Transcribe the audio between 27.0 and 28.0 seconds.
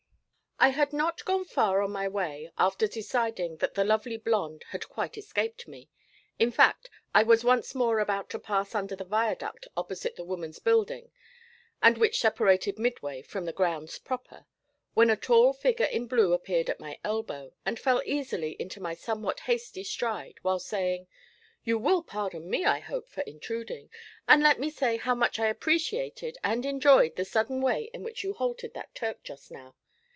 the sudden way